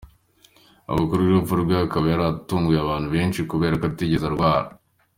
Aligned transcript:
Amakuru 0.91 1.19
y’urupfu 1.23 1.53
rwe 1.61 1.75
akaba 1.85 2.05
yaratunguye 2.13 2.79
abantu 2.81 3.07
benshi 3.15 3.47
kubera 3.51 3.79
ko 3.81 3.85
atigeze 3.91 4.25
arwara. 4.29 4.69